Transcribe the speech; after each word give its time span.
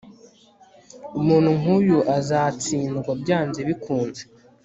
Umuntu 1.19 1.49
nkuyu 1.59 1.97
azatsindwa 2.17 3.11
byanze 3.21 3.59
bikunze 3.67 4.21